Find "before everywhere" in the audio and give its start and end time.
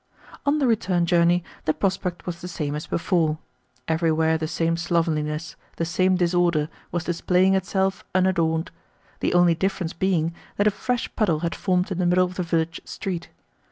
2.87-4.35